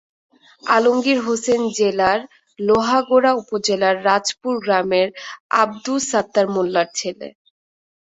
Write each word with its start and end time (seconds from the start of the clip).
আলমগীর 0.63 1.19
হোসেন 1.25 1.61
জেলার 1.77 2.19
লোহাগড়া 2.59 3.31
উপজেলার 3.41 3.95
রাজুপুর 4.05 4.55
গ্রামের 4.63 5.07
আবদুস 5.61 6.03
সাত্তার 6.11 6.47
মোল্লার 6.53 6.87
ছেলে। 6.95 7.27